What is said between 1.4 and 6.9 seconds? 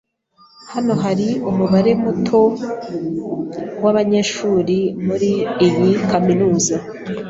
umubare muto wabanyeshuri muri iyi kaminuza.